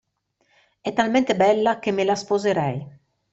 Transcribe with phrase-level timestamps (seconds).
[0.81, 2.87] È talmente bella che me la sposerei.